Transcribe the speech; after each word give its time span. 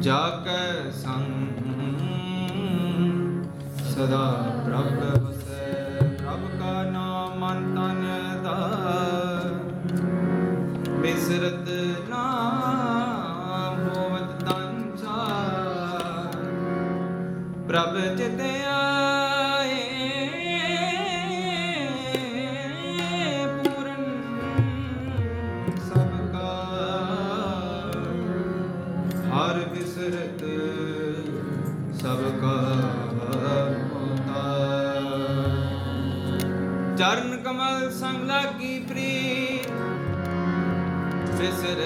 ਜਾ 0.00 0.18
ਕੈ 0.44 0.90
ਸੰਗ 0.90 1.58
ਸਦਾ 3.86 4.26
ਪ੍ਰਭ 4.64 4.92
ਵਸੈ 5.22 6.06
ਪ੍ਰਭ 6.18 6.46
ਕਾ 6.60 6.82
ਨਾਮ 6.82 7.38
ਮਨ 7.38 7.74
ਦਾ 8.44 8.56
ਬਿਸਰਤ 11.00 11.59
ਬਿਸਰ 41.40 41.78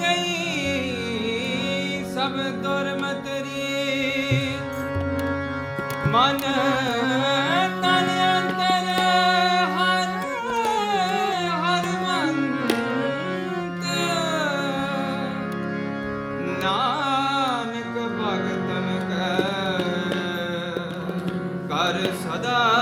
ਗਈ 0.00 2.04
ਸਭ 2.14 2.34
ਦੁਰਮਤਰੀ 2.62 3.68
ਮਨ 6.06 6.38
ਅੰਦਰ 7.84 8.88
ਹਰ 9.76 10.08
ਹਰ 11.56 11.86
ਮੰਤ। 12.02 13.84
ਨਾਨਕ 16.62 17.96
ਸਦਾ 22.22 22.79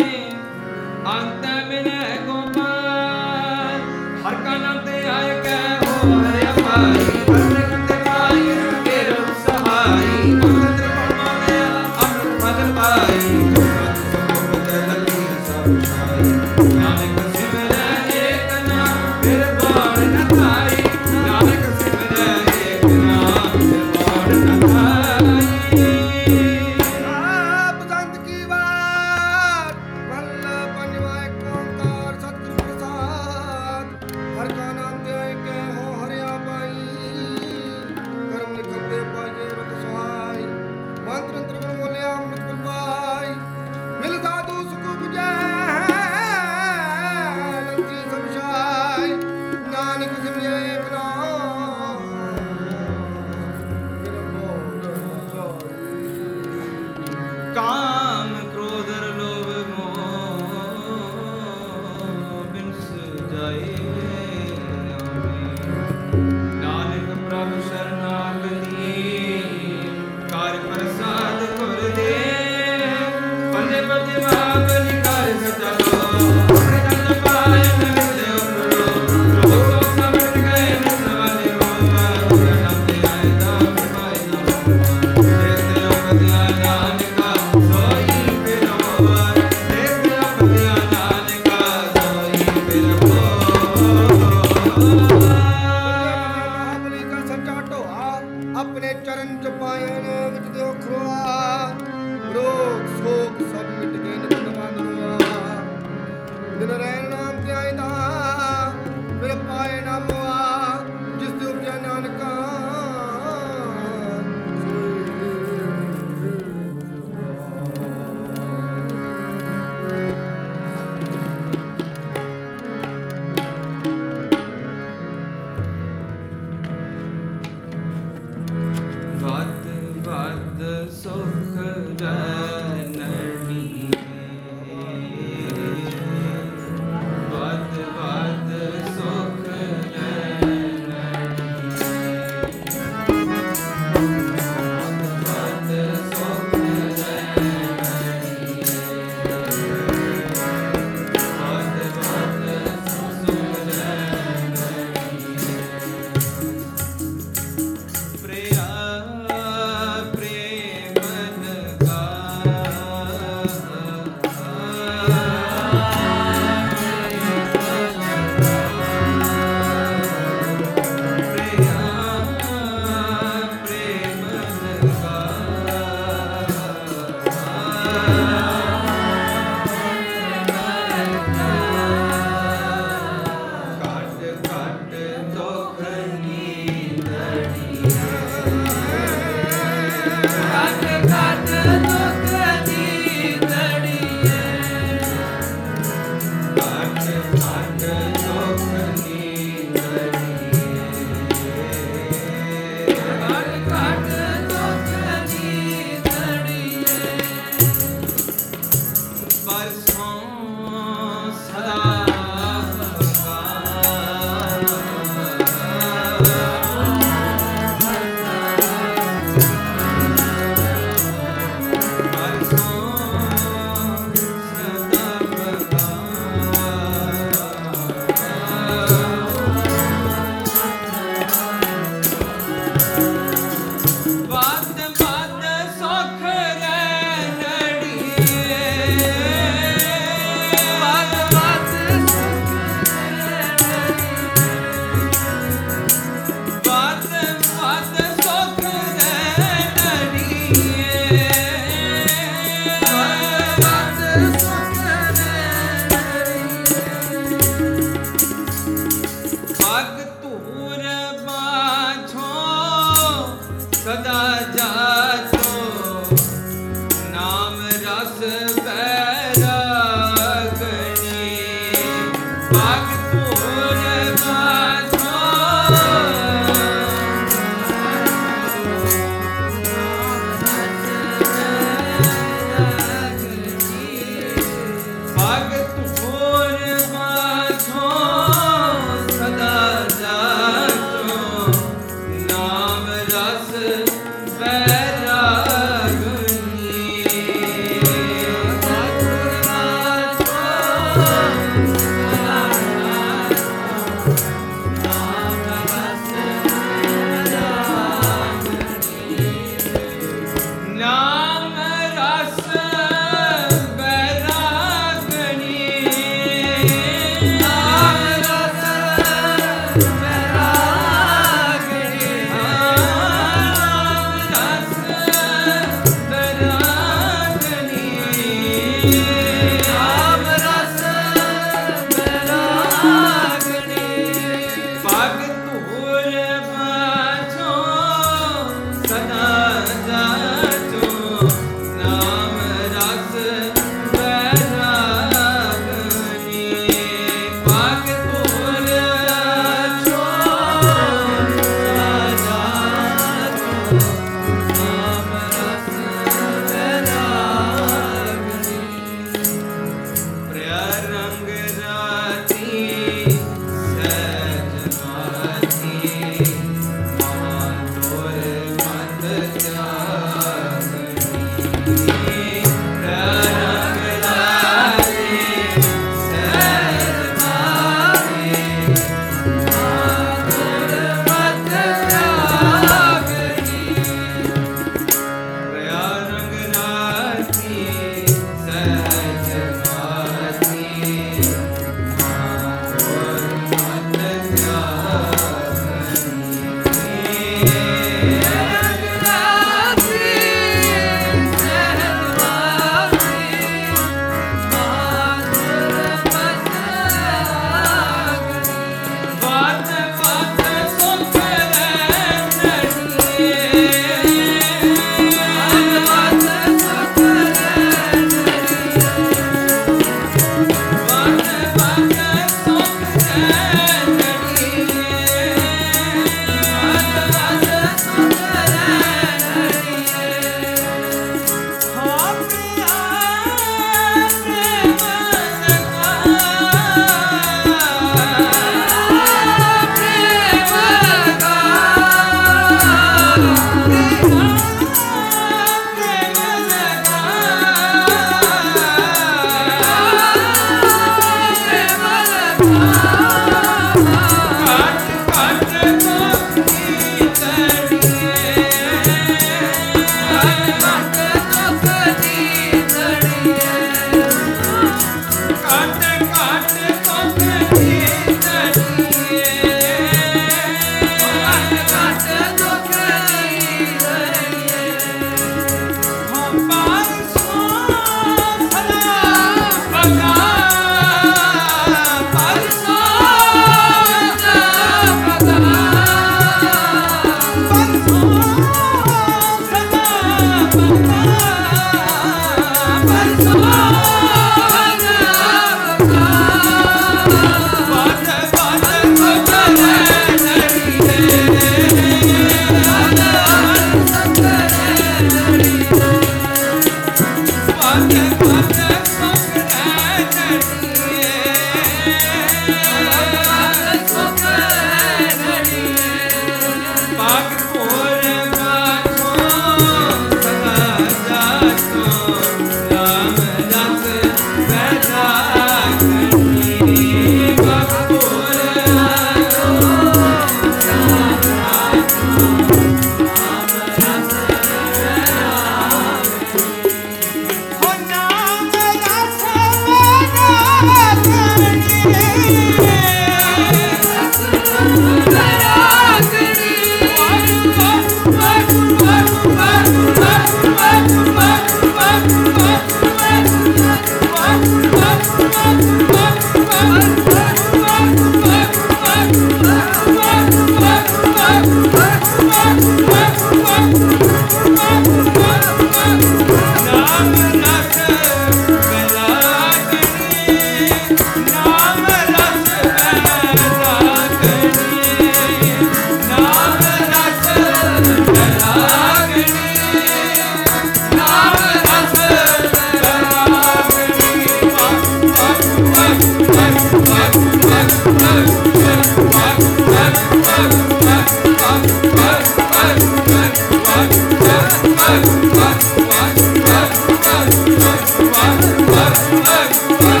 Bye. 599.51 600.00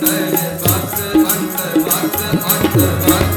ਅੰਤਰ 0.00 0.36
ਵਸ 0.62 1.00
ਅੰਤਰ 1.16 1.78
ਵਸ 1.78 2.22
ਅੰਤਰ 2.34 2.86
ਵਸ 3.06 3.27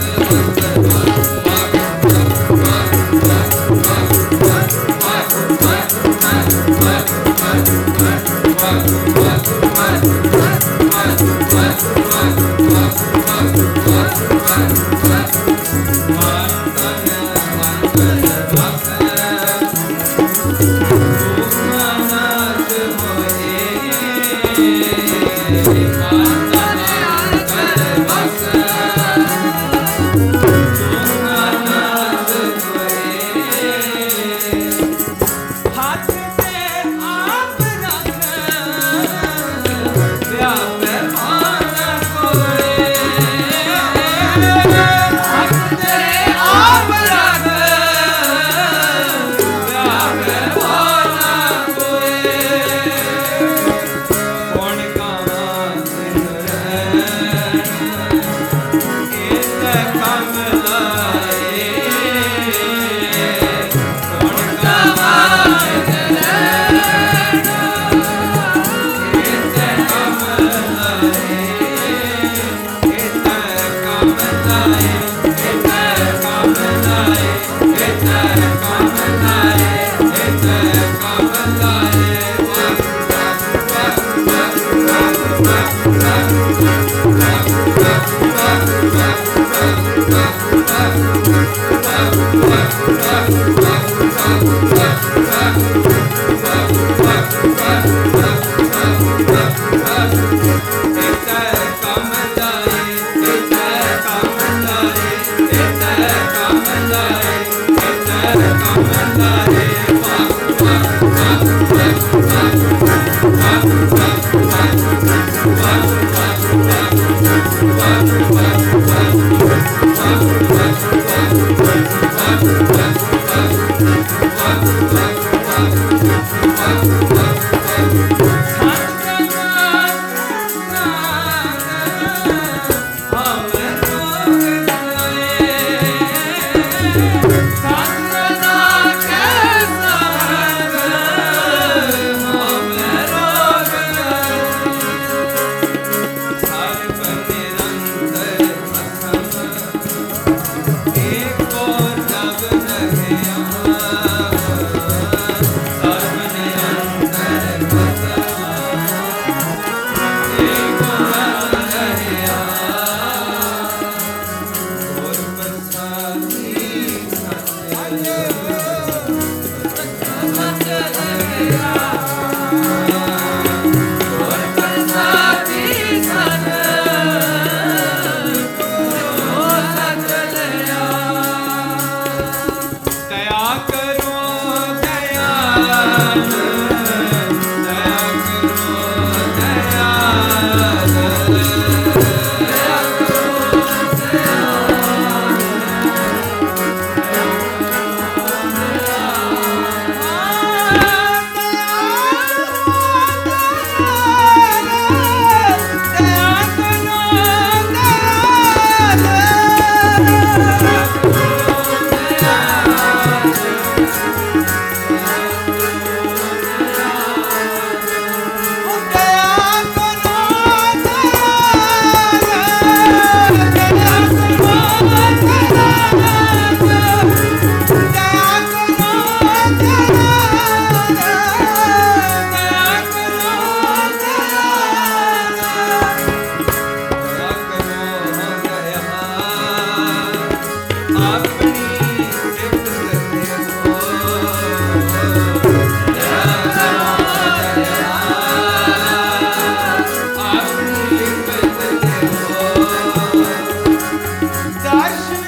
Krishna. 254.72 255.21